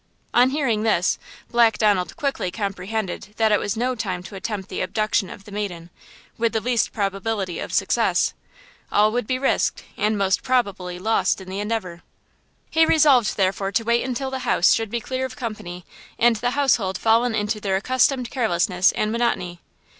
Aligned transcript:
On 0.33 0.49
hearing 0.49 0.81
this, 0.81 1.19
Black 1.51 1.77
Donald 1.77 2.15
quickly 2.15 2.49
comprehended 2.49 3.35
that 3.37 3.51
it 3.51 3.59
was 3.59 3.77
no 3.77 3.93
time 3.93 4.23
to 4.23 4.33
attempt 4.33 4.67
the 4.67 4.81
abduction 4.81 5.29
of 5.29 5.43
the 5.43 5.51
maiden, 5.51 5.91
with 6.39 6.53
the 6.53 6.59
least 6.59 6.91
probability 6.91 7.59
of 7.59 7.71
success. 7.71 8.33
All 8.91 9.11
would 9.11 9.27
be 9.27 9.37
risked 9.37 9.83
and 9.97 10.17
most 10.17 10.41
probably 10.41 10.97
lost 10.97 11.39
in 11.39 11.51
the 11.51 11.59
endeavor. 11.59 12.01
He 12.71 12.83
resolved, 12.83 13.37
therefore, 13.37 13.71
to 13.73 13.83
wait 13.83 14.01
until 14.03 14.31
the 14.31 14.39
house 14.39 14.73
should 14.73 14.89
be 14.89 15.01
clear 15.01 15.23
of 15.23 15.35
company, 15.35 15.85
and 16.17 16.35
the 16.37 16.57
household 16.57 16.97
fallen 16.97 17.35
into 17.35 17.59
their 17.61 17.75
accustomed 17.75 18.31
carelessness 18.31 18.91
and 18.93 19.11
monotony. 19.11 19.61